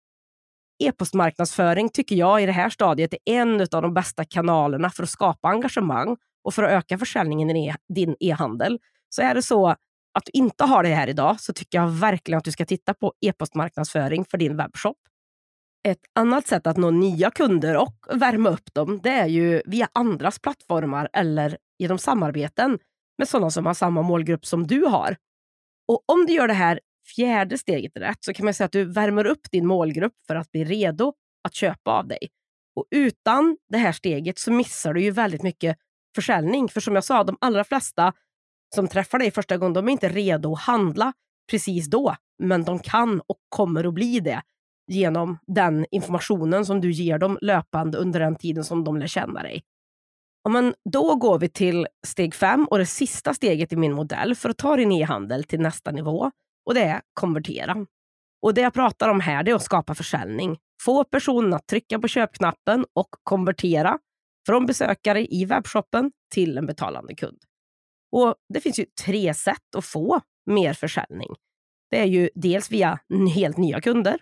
E-postmarknadsföring 0.84 1.90
tycker 1.90 2.16
jag 2.16 2.44
i 2.44 2.46
det 2.46 2.52
här 2.52 2.70
stadiet 2.70 3.14
är 3.14 3.20
en 3.26 3.62
av 3.62 3.82
de 3.82 3.94
bästa 3.94 4.26
kanalerna 4.26 4.90
för 4.90 5.04
att 5.04 5.10
skapa 5.10 5.50
engagemang 5.50 6.18
och 6.44 6.54
för 6.54 6.64
att 6.64 6.72
öka 6.72 6.98
försäljningen 6.98 7.50
i 7.50 7.68
e-, 7.68 7.76
din 7.94 8.16
e-handel. 8.20 8.80
Så 9.10 9.22
är 9.22 9.36
det 9.36 9.42
så 9.42 9.68
att 10.14 10.26
du 10.26 10.32
inte 10.34 10.64
har 10.64 10.84
det 10.84 10.90
här 10.90 11.08
idag 11.08 11.40
så 11.40 11.54
tycker 11.54 11.78
jag 11.78 11.88
verkligen 11.88 12.38
att 12.38 12.44
du 12.44 12.52
ska 12.52 12.66
titta 12.66 12.94
på 12.94 13.14
e-postmarknadsföring 13.22 14.26
för 14.26 14.38
din 14.38 14.58
webbshop. 14.58 14.98
Ett 15.88 16.00
annat 16.16 16.48
sätt 16.48 16.68
att 16.68 16.78
nå 16.78 16.92
nya 16.92 17.32
kunder 17.32 17.78
och 17.78 17.96
värma 18.12 18.50
upp 18.50 18.74
dem 18.74 19.00
det 19.04 19.10
är 19.10 19.28
ju 19.28 19.62
via 19.66 19.88
andras 19.94 20.40
plattformar 20.40 21.10
eller 21.14 21.58
genom 21.80 21.98
samarbeten 21.98 22.80
med 23.18 23.28
sådana 23.28 23.52
som 23.52 23.66
har 23.66 23.74
samma 23.74 24.02
målgrupp 24.02 24.46
som 24.46 24.68
du 24.68 24.86
har. 24.86 25.16
Och 25.88 26.04
om 26.06 26.26
du 26.26 26.34
gör 26.34 26.48
det 26.48 26.54
här 26.54 26.80
fjärde 27.16 27.58
steget 27.58 27.92
rätt 27.96 28.18
så 28.24 28.34
kan 28.34 28.46
man 28.46 28.54
säga 28.54 28.66
att 28.66 28.72
du 28.72 28.86
värmer 28.86 29.26
upp 29.26 29.52
din 29.52 29.68
målgrupp 29.68 30.14
för 30.28 30.36
att 30.36 30.52
bli 30.52 30.64
redo 30.64 31.14
att 31.44 31.56
köpa 31.56 31.92
av 31.92 32.08
dig. 32.08 32.30
Och 32.76 32.86
utan 32.92 33.58
det 33.70 33.78
här 33.78 33.92
steget 33.92 34.40
så 34.40 34.52
missar 34.52 34.94
du 34.94 35.02
ju 35.02 35.12
väldigt 35.12 35.44
mycket 35.44 35.78
försäljning. 36.16 36.70
För 36.70 36.82
som 36.82 36.96
jag 36.96 37.04
sa, 37.04 37.24
de 37.24 37.38
allra 37.42 37.64
flesta 37.64 38.14
som 38.76 38.88
träffar 38.88 39.20
dig 39.20 39.32
första 39.32 39.58
gången, 39.58 39.74
de 39.74 39.88
är 39.88 39.92
inte 39.92 40.10
redo 40.10 40.54
att 40.54 40.60
handla 40.60 41.14
precis 41.52 41.88
då. 41.88 42.16
Men 42.44 42.64
de 42.64 42.80
kan 42.80 43.22
och 43.28 43.38
kommer 43.50 43.84
att 43.84 43.94
bli 43.94 44.20
det 44.20 44.42
genom 44.88 45.38
den 45.48 45.86
informationen 45.92 46.66
som 46.66 46.82
du 46.82 46.92
ger 46.92 47.18
dem 47.18 47.38
löpande 47.42 47.98
under 47.98 48.20
den 48.20 48.36
tiden 48.36 48.64
som 48.64 48.84
de 48.84 48.98
lär 48.98 49.08
känna 49.08 49.44
dig. 49.44 49.64
Men 50.50 50.74
då 50.90 51.16
går 51.16 51.40
vi 51.40 51.50
till 51.50 51.88
steg 52.08 52.36
fem 52.36 52.66
och 52.66 52.78
det 52.78 52.86
sista 52.86 53.34
steget 53.34 53.74
i 53.74 53.76
min 53.76 53.94
modell 53.94 54.36
för 54.36 54.50
att 54.50 54.58
ta 54.58 54.76
din 54.76 54.92
e-handel 54.92 55.44
till 55.44 55.60
nästa 55.60 55.92
nivå. 55.92 56.32
Och 56.66 56.74
det 56.74 56.84
är 56.84 57.02
konvertera. 57.14 57.86
Och 58.42 58.54
det 58.54 58.62
jag 58.62 58.74
pratar 58.74 59.10
om 59.10 59.20
här 59.20 59.50
är 59.50 59.54
att 59.54 59.64
skapa 59.64 59.96
försäljning. 59.96 60.58
Få 60.82 61.04
personen 61.04 61.54
att 61.54 61.68
trycka 61.68 62.00
på 62.00 62.08
köpknappen 62.08 62.86
och 62.94 63.08
konvertera 63.24 64.00
från 64.46 64.66
besökare 64.66 65.26
i 65.26 65.46
webbshoppen 65.46 66.12
till 66.34 66.58
en 66.58 66.66
betalande 66.66 67.16
kund. 67.16 67.40
Och 68.12 68.36
Det 68.54 68.62
finns 68.62 68.80
ju 68.80 68.86
tre 69.06 69.34
sätt 69.34 69.76
att 69.78 69.86
få 69.86 70.22
mer 70.46 70.74
försäljning. 70.74 71.30
Det 71.90 72.00
är 72.00 72.06
ju 72.06 72.30
dels 72.36 72.72
via 72.72 73.00
helt 73.36 73.58
nya 73.58 73.82
kunder, 73.82 74.20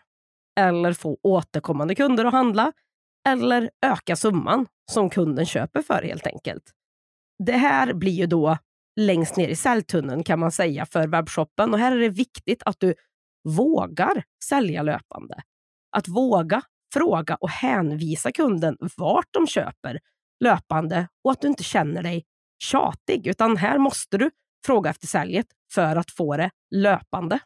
eller 0.59 0.93
få 0.93 1.17
återkommande 1.23 1.95
kunder 1.95 2.25
att 2.25 2.33
handla, 2.33 2.71
eller 3.29 3.69
öka 3.85 4.15
summan 4.15 4.67
som 4.91 5.09
kunden 5.09 5.45
köper 5.45 5.81
för 5.81 6.03
helt 6.03 6.27
enkelt. 6.27 6.63
Det 7.45 7.57
här 7.57 7.93
blir 7.93 8.11
ju 8.11 8.25
då 8.25 8.57
längst 8.99 9.37
ner 9.37 9.47
i 9.47 9.55
säljtunneln 9.55 10.23
kan 10.23 10.39
man 10.39 10.51
säga 10.51 10.85
för 10.85 11.07
webbshoppen 11.07 11.73
och 11.73 11.79
här 11.79 11.91
är 11.91 11.99
det 11.99 12.09
viktigt 12.09 12.63
att 12.65 12.79
du 12.79 12.93
vågar 13.43 14.23
sälja 14.45 14.81
löpande. 14.83 15.41
Att 15.97 16.07
våga 16.07 16.61
fråga 16.93 17.35
och 17.35 17.49
hänvisa 17.49 18.31
kunden 18.31 18.77
vart 18.97 19.27
de 19.31 19.47
köper 19.47 19.99
löpande 20.43 21.07
och 21.23 21.31
att 21.31 21.41
du 21.41 21.47
inte 21.47 21.63
känner 21.63 22.03
dig 22.03 22.23
tjatig, 22.63 23.27
utan 23.27 23.57
här 23.57 23.77
måste 23.77 24.17
du 24.17 24.31
fråga 24.65 24.89
efter 24.89 25.07
säljet 25.07 25.45
för 25.73 25.95
att 25.95 26.11
få 26.11 26.37
det 26.37 26.49
löpande. 26.75 27.39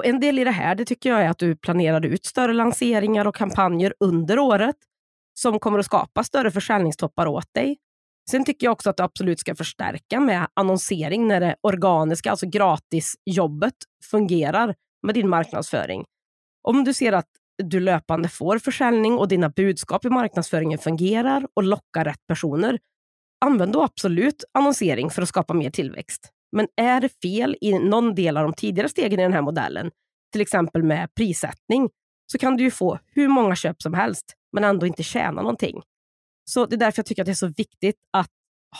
Och 0.00 0.06
En 0.06 0.20
del 0.20 0.38
i 0.38 0.44
det 0.44 0.50
här 0.50 0.74
det 0.74 0.84
tycker 0.84 1.10
jag 1.10 1.22
är 1.22 1.28
att 1.28 1.38
du 1.38 1.56
planerar 1.56 2.06
ut 2.06 2.24
större 2.24 2.52
lanseringar 2.52 3.26
och 3.26 3.34
kampanjer 3.34 3.94
under 4.00 4.38
året 4.38 4.76
som 5.34 5.58
kommer 5.58 5.78
att 5.78 5.84
skapa 5.84 6.24
större 6.24 6.50
försäljningstoppar 6.50 7.26
åt 7.26 7.54
dig. 7.54 7.76
Sen 8.30 8.44
tycker 8.44 8.66
jag 8.66 8.72
också 8.72 8.90
att 8.90 8.96
du 8.96 9.02
absolut 9.02 9.40
ska 9.40 9.54
förstärka 9.54 10.20
med 10.20 10.46
annonsering 10.54 11.28
när 11.28 11.40
det 11.40 11.56
organiska, 11.60 12.30
alltså 12.30 12.46
gratisjobbet, 12.46 13.74
fungerar 14.10 14.74
med 15.02 15.14
din 15.14 15.28
marknadsföring. 15.28 16.04
Om 16.68 16.84
du 16.84 16.94
ser 16.94 17.12
att 17.12 17.28
du 17.62 17.80
löpande 17.80 18.28
får 18.28 18.58
försäljning 18.58 19.18
och 19.18 19.28
dina 19.28 19.48
budskap 19.48 20.04
i 20.04 20.10
marknadsföringen 20.10 20.78
fungerar 20.78 21.46
och 21.54 21.62
lockar 21.62 22.04
rätt 22.04 22.26
personer, 22.26 22.78
använd 23.44 23.72
då 23.72 23.82
absolut 23.82 24.44
annonsering 24.54 25.10
för 25.10 25.22
att 25.22 25.28
skapa 25.28 25.54
mer 25.54 25.70
tillväxt. 25.70 26.32
Men 26.52 26.68
är 26.76 27.00
det 27.00 27.08
fel 27.22 27.56
i 27.60 27.78
någon 27.78 28.14
del 28.14 28.36
av 28.36 28.42
de 28.42 28.52
tidigare 28.54 28.88
stegen 28.88 29.20
i 29.20 29.22
den 29.22 29.32
här 29.32 29.42
modellen, 29.42 29.90
till 30.32 30.40
exempel 30.40 30.82
med 30.82 31.14
prissättning, 31.14 31.90
så 32.32 32.38
kan 32.38 32.56
du 32.56 32.64
ju 32.64 32.70
få 32.70 32.98
hur 33.06 33.28
många 33.28 33.56
köp 33.56 33.82
som 33.82 33.94
helst, 33.94 34.34
men 34.52 34.64
ändå 34.64 34.86
inte 34.86 35.02
tjäna 35.02 35.42
någonting. 35.42 35.82
Så 36.44 36.66
det 36.66 36.76
är 36.76 36.78
därför 36.78 36.98
jag 36.98 37.06
tycker 37.06 37.22
att 37.22 37.26
det 37.26 37.32
är 37.32 37.34
så 37.34 37.52
viktigt 37.56 37.96
att 38.12 38.30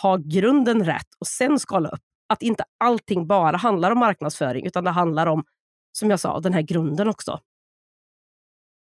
ha 0.01 0.17
grunden 0.17 0.85
rätt 0.85 1.07
och 1.19 1.27
sen 1.27 1.59
skala 1.59 1.89
upp. 1.89 2.01
Att 2.29 2.41
inte 2.41 2.63
allting 2.83 3.27
bara 3.27 3.57
handlar 3.57 3.91
om 3.91 3.99
marknadsföring, 3.99 4.65
utan 4.65 4.83
det 4.83 4.91
handlar 4.91 5.27
om, 5.27 5.43
som 5.91 6.09
jag 6.09 6.19
sa, 6.19 6.39
den 6.39 6.53
här 6.53 6.61
grunden 6.61 7.07
också. 7.07 7.39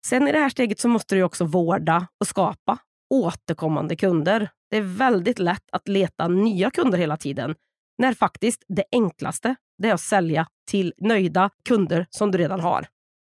Sen 0.07 0.29
i 0.29 0.33
det 0.33 0.39
här 0.39 0.49
steget 0.49 0.81
så 0.81 0.89
måste 0.89 1.15
du 1.15 1.23
också 1.23 1.45
vårda 1.45 2.07
och 2.21 2.27
skapa 2.27 2.79
återkommande 3.15 3.97
kunder. 3.97 4.51
Det 4.71 4.77
är 4.77 4.83
väldigt 4.83 5.39
lätt 5.39 5.65
att 5.73 5.89
leta 5.89 6.29
nya 6.29 6.71
kunder 6.71 6.99
hela 6.99 7.17
tiden 7.17 7.55
när 7.99 8.15
faktiskt 8.15 8.65
det 8.69 8.85
enklaste 8.93 9.57
det 9.79 9.89
är 9.89 9.95
att 9.95 10.01
sälja 10.01 10.47
till 10.71 10.93
nöjda 10.99 11.51
kunder 11.69 12.07
som 12.11 12.31
du 12.31 12.39
redan 12.39 12.61
har. 12.61 12.87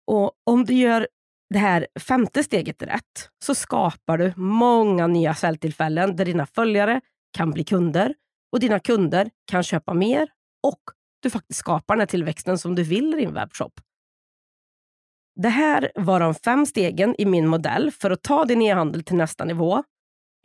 Och 0.07 0.33
Om 0.47 0.65
du 0.65 0.75
gör 0.75 1.09
det 1.51 1.59
här 1.59 1.87
femte 2.01 2.45
steget 2.45 2.83
rätt 2.83 3.29
så 3.45 3.55
skapar 3.55 4.19
du 4.19 4.33
många 4.37 5.07
nya 5.07 5.35
säljtillfällen 5.35 6.17
där 6.17 6.25
dina 6.25 6.47
följare 6.47 7.01
kan 7.37 7.51
bli 7.51 7.65
kunder 7.65 8.15
och 8.53 8.61
dina 8.61 8.79
kunder 8.79 9.31
kan 9.51 9.63
köpa 9.63 9.95
mer 9.95 10.29
och 10.67 10.81
du 11.23 11.31
faktiskt 11.31 11.61
skapar 11.61 11.95
den 11.95 12.01
här 12.01 12.07
tillväxten 12.07 12.59
som 12.59 12.75
du 12.75 12.83
vill 12.83 13.15
i 13.15 13.17
din 13.17 13.35
webbshop. 13.35 13.81
Det 15.37 15.49
här 15.49 15.93
var 15.95 16.21
de 16.21 16.35
fem 16.35 16.67
stegen 16.67 17.15
i 17.19 17.25
min 17.25 17.47
modell 17.47 17.91
för 17.91 18.11
att 18.11 18.23
ta 18.23 18.45
din 18.45 18.63
e-handel 18.63 19.05
till 19.05 19.17
nästa 19.17 19.45
nivå. 19.45 19.83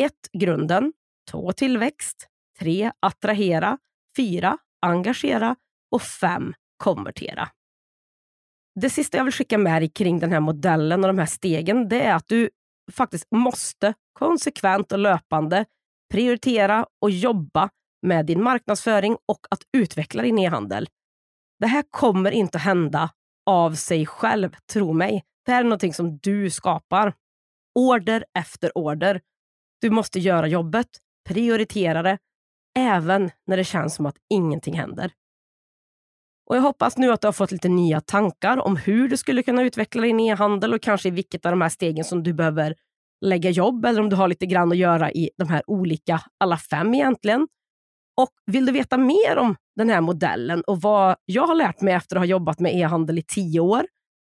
1. 0.02 0.14
Grunden. 0.34 0.94
2. 1.32 1.52
Tillväxt. 1.52 2.28
3. 2.60 2.92
Attrahera. 3.00 3.78
4. 4.20 4.58
Engagera. 4.82 5.56
Och 5.92 6.02
5. 6.02 6.54
Konvertera. 6.84 7.50
Det 8.82 8.90
sista 8.90 9.18
jag 9.18 9.24
vill 9.24 9.34
skicka 9.34 9.58
med 9.58 9.82
dig 9.82 9.90
kring 9.90 10.20
den 10.20 10.32
här 10.32 10.40
modellen 10.40 11.04
och 11.04 11.08
de 11.08 11.18
här 11.18 11.26
stegen, 11.26 11.90
det 11.90 12.02
är 12.02 12.16
att 12.16 12.28
du 12.28 12.50
faktiskt 12.92 13.28
måste 13.32 13.94
konsekvent 14.14 14.92
och 14.92 15.00
löpande 15.00 15.66
prioritera 16.12 16.86
och 17.02 17.12
jobba 17.12 17.70
med 18.02 18.26
din 18.26 18.44
marknadsföring 18.44 19.18
och 19.28 19.40
att 19.50 19.62
utveckla 19.78 20.24
din 20.24 20.40
e-handel. 20.40 20.90
Det 21.60 21.68
här 21.68 21.84
kommer 21.90 22.32
inte 22.32 22.58
hända 22.58 23.10
av 23.46 23.76
sig 23.76 24.06
själv, 24.06 24.56
tro 24.74 24.94
mig. 24.94 25.24
Det 25.46 25.52
här 25.52 25.60
är 25.60 25.64
någonting 25.64 25.94
som 25.94 26.18
du 26.18 26.50
skapar. 26.50 27.14
Order 27.76 28.26
efter 28.40 28.78
order. 28.78 29.22
Du 29.82 29.90
måste 29.90 30.20
göra 30.20 30.48
jobbet, 30.48 30.88
prioritera 31.30 32.02
det, 32.02 32.18
även 32.80 33.32
när 33.48 33.58
det 33.58 33.64
känns 33.64 33.96
som 33.96 34.06
att 34.06 34.16
ingenting 34.30 34.74
händer. 34.74 35.12
Och 36.50 36.56
Jag 36.56 36.62
hoppas 36.62 36.98
nu 36.98 37.12
att 37.12 37.22
du 37.22 37.28
har 37.28 37.34
fått 37.34 37.52
lite 37.52 37.70
nya 37.70 38.02
tankar 38.02 38.58
om 38.58 38.76
hur 38.76 39.10
du 39.10 39.18
skulle 39.18 39.44
kunna 39.44 39.64
utveckla 39.64 40.02
din 40.02 40.20
e-handel 40.20 40.74
och 40.74 40.82
kanske 40.82 41.08
i 41.08 41.12
vilket 41.12 41.46
av 41.46 41.52
de 41.52 41.62
här 41.62 41.70
stegen 41.70 42.06
som 42.06 42.24
du 42.24 42.34
behöver 42.34 42.76
lägga 43.26 43.50
jobb 43.50 43.86
eller 43.86 44.02
om 44.02 44.10
du 44.10 44.16
har 44.16 44.28
lite 44.28 44.46
grann 44.46 44.72
att 44.72 44.78
göra 44.78 45.12
i 45.12 45.30
de 45.38 45.50
här 45.50 45.64
olika, 45.68 46.22
alla 46.38 46.58
fem 46.58 46.94
egentligen. 46.94 47.48
Och 48.18 48.30
Vill 48.46 48.66
du 48.66 48.72
veta 48.72 48.98
mer 48.98 49.38
om 49.38 49.56
den 49.76 49.90
här 49.90 50.02
modellen 50.02 50.62
och 50.62 50.82
vad 50.82 51.16
jag 51.26 51.48
har 51.48 51.56
lärt 51.56 51.82
mig 51.82 51.94
efter 51.94 52.16
att 52.16 52.20
ha 52.20 52.26
jobbat 52.26 52.60
med 52.60 52.76
e-handel 52.76 53.18
i 53.18 53.24
tio 53.24 53.60
år 53.60 53.86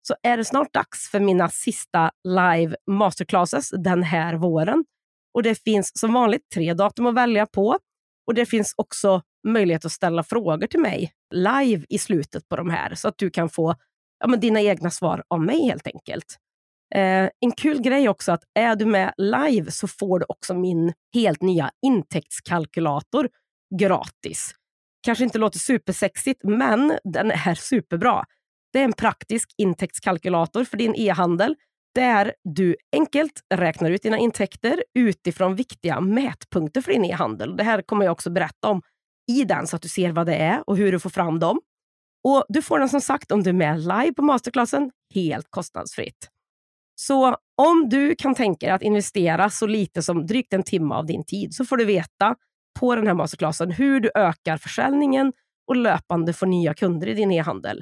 så 0.08 0.16
är 0.24 0.38
det 0.38 0.46
snart 0.46 0.74
dags 0.74 1.10
för 1.12 1.20
mina 1.20 1.50
sista 1.50 2.12
live 2.24 2.76
masterclasses 2.92 3.70
den 3.70 4.04
här 4.04 4.34
våren. 4.34 4.86
Och 5.34 5.44
Det 5.44 5.64
finns 5.64 5.92
som 6.00 6.14
vanligt 6.14 6.50
tre 6.54 6.74
datum 6.74 7.06
att 7.06 7.16
välja 7.16 7.46
på. 7.46 7.78
Och 8.28 8.34
Det 8.34 8.46
finns 8.46 8.74
också 8.78 9.22
möjlighet 9.48 9.86
att 9.86 9.92
ställa 9.92 10.24
frågor 10.24 10.68
till 10.68 10.80
mig 10.80 11.12
live 11.34 11.86
i 11.90 11.98
slutet 11.98 12.50
på 12.50 12.56
de 12.56 12.70
här 12.70 12.96
så 12.96 13.08
att 13.08 13.18
du 13.18 13.30
kan 13.30 13.50
få 13.50 13.76
ja, 14.20 14.28
men 14.28 14.40
dina 14.40 14.62
egna 14.62 14.90
svar 14.90 15.24
av 15.28 15.42
mig 15.42 15.66
helt 15.66 15.88
enkelt. 15.88 16.38
Eh, 16.96 17.30
en 17.40 17.52
kul 17.58 17.82
grej 17.82 18.10
också 18.10 18.32
att 18.32 18.44
är 18.54 18.76
du 18.76 18.86
med 18.86 19.14
live 19.18 19.72
så 19.72 19.88
får 19.88 20.20
du 20.20 20.26
också 20.30 20.54
min 20.54 20.94
helt 21.14 21.42
nya 21.42 21.72
intäktskalkylator 21.86 23.30
gratis. 23.80 24.56
Kanske 25.04 25.24
inte 25.24 25.38
låter 25.38 25.60
supersexigt, 25.60 26.42
men 26.44 26.98
den 27.04 27.32
är 27.32 27.56
superbra. 27.56 28.26
Det 28.74 28.80
är 28.80 28.84
en 28.84 28.94
praktisk 28.94 29.50
intäktskalkylator 29.58 30.64
för 30.64 30.78
din 30.78 30.96
e-handel 30.96 31.56
där 31.96 32.34
du 32.44 32.76
enkelt 32.92 33.42
räknar 33.54 33.92
ut 33.92 34.04
dina 34.04 34.18
intäkter 34.18 34.84
utifrån 34.94 35.56
viktiga 35.56 36.02
mätpunkter 36.02 36.82
för 36.82 36.92
din 36.92 37.06
e-handel. 37.06 37.58
Det 37.58 37.64
här 37.64 37.82
kommer 37.82 38.06
jag 38.06 38.12
också 38.12 38.30
berätta 38.30 38.68
om 38.70 38.82
i 39.32 39.44
den 39.44 39.68
så 39.68 39.76
att 39.76 39.82
du 39.82 39.90
ser 39.90 40.12
vad 40.12 40.26
det 40.26 40.36
är 40.36 40.70
och 40.70 40.78
hur 40.78 40.92
du 40.92 41.00
får 41.00 41.10
fram 41.10 41.40
dem. 41.40 41.60
Och 42.24 42.46
Du 42.50 42.62
får 42.62 42.80
den 42.80 42.90
som 42.90 43.02
sagt 43.02 43.32
om 43.32 43.44
du 43.44 43.50
är 43.50 43.54
med 43.54 43.80
live 43.80 44.14
på 44.14 44.22
masterclassen 44.22 44.92
helt 45.14 45.48
kostnadsfritt. 45.50 46.30
Så 46.96 47.38
om 47.58 47.90
du 47.90 48.16
kan 48.16 48.36
tänka 48.36 48.66
dig 48.66 48.76
att 48.76 48.82
investera 48.82 49.50
så 49.50 49.68
lite 49.68 50.02
som 50.02 50.26
drygt 50.26 50.54
en 50.54 50.64
timme 50.64 50.96
av 50.96 51.06
din 51.06 51.26
tid 51.26 51.54
så 51.54 51.66
får 51.66 51.78
du 51.78 51.86
veta 51.86 52.36
på 52.80 52.96
den 52.96 53.08
här 53.08 53.14
masterclassen 53.14 53.72
hur 53.72 54.00
du 54.00 54.12
ökar 54.16 54.58
försäljningen 54.58 55.34
och 55.68 55.76
löpande 55.76 56.34
får 56.34 56.48
nya 56.48 56.74
kunder 56.74 57.08
i 57.08 57.14
din 57.14 57.32
e-handel. 57.32 57.82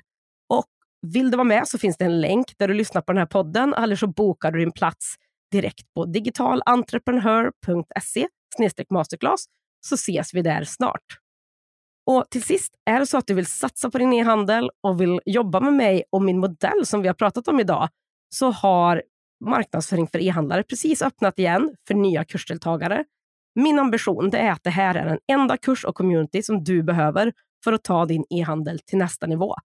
Vill 1.08 1.31
du 1.31 1.38
vara 1.38 1.48
med 1.48 1.67
så 1.67 1.77
finns 1.77 1.98
det 1.98 2.05
en 2.05 2.22
länk 2.22 2.58
där 2.58 2.67
du 2.67 2.74
lyssnar 2.74 3.01
på 3.01 3.12
den 3.12 3.20
här 3.20 3.25
podden 3.25 3.74
eller 3.74 3.96
så 3.96 4.08
bokar 4.08 4.51
du 4.51 4.60
din 4.60 4.72
plats 4.72 5.15
direkt 5.51 5.93
på 5.93 6.05
digitalentreprenör.se 6.05 8.27
masterclass 8.89 9.46
så 9.86 9.96
ses 9.96 10.34
vi 10.34 10.41
där 10.41 10.63
snart. 10.63 11.03
Och 12.05 12.25
till 12.29 12.43
sist, 12.43 12.74
är 12.86 13.00
det 13.00 13.05
så 13.05 13.17
att 13.17 13.27
du 13.27 13.34
vill 13.34 13.46
satsa 13.46 13.89
på 13.89 13.98
din 13.98 14.13
e-handel 14.13 14.70
och 14.84 15.01
vill 15.01 15.20
jobba 15.25 15.60
med 15.60 15.74
mig 15.74 16.03
och 16.12 16.22
min 16.22 16.39
modell 16.39 16.86
som 16.86 17.01
vi 17.01 17.08
har 17.08 17.15
pratat 17.15 17.48
om 17.48 17.60
idag, 17.60 17.89
så 18.36 18.51
har 18.51 19.03
marknadsföring 19.46 20.08
för 20.08 20.22
e-handlare 20.22 20.63
precis 20.63 21.01
öppnat 21.01 21.39
igen 21.39 21.75
för 21.88 21.93
nya 21.93 22.25
kursdeltagare. 22.25 23.05
Min 23.55 23.79
ambition 23.79 24.36
är 24.36 24.51
att 24.51 24.63
det 24.63 24.70
här 24.70 24.96
är 24.96 25.05
den 25.05 25.20
enda 25.31 25.58
kurs 25.58 25.86
och 25.86 25.96
community 25.96 26.43
som 26.43 26.63
du 26.63 26.84
behöver 26.84 27.34
för 27.63 27.74
att 27.74 27.84
ta 27.84 28.05
din 28.05 28.25
e-handel 28.29 28.79
till 28.79 28.98
nästa 28.98 29.27
nivå. 29.27 29.55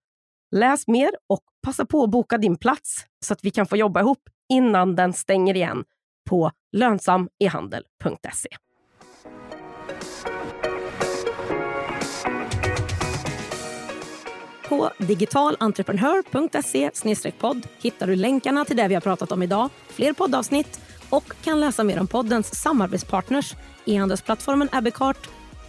Läs 0.50 0.86
mer 0.86 1.10
och 1.26 1.40
passa 1.62 1.86
på 1.86 2.02
att 2.02 2.10
boka 2.10 2.38
din 2.38 2.56
plats 2.56 3.06
så 3.24 3.32
att 3.32 3.44
vi 3.44 3.50
kan 3.50 3.66
få 3.66 3.76
jobba 3.76 4.00
ihop 4.00 4.28
innan 4.48 4.96
den 4.96 5.12
stänger 5.12 5.56
igen 5.56 5.84
på 6.30 6.50
lönsamehandel.se. 6.72 8.48
På 14.68 14.90
digitalentreprenör.se 14.98 16.90
podd 17.38 17.66
hittar 17.78 18.06
du 18.06 18.16
länkarna 18.16 18.64
till 18.64 18.76
det 18.76 18.88
vi 18.88 18.94
har 18.94 19.00
pratat 19.00 19.32
om 19.32 19.42
idag, 19.42 19.70
fler 19.88 20.12
poddavsnitt 20.12 20.80
och 21.10 21.32
kan 21.44 21.60
läsa 21.60 21.84
mer 21.84 22.00
om 22.00 22.06
poddens 22.06 22.54
samarbetspartners, 22.54 23.54
e-handelsplattformen 23.84 24.68
Abbeycart. 24.72 25.28